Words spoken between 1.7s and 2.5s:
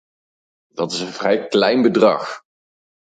bedrag.